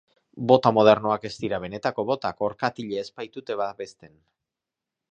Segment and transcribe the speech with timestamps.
[0.51, 4.21] Bota modernoak ez dira benetako botak, orkatila ez baitute babesten.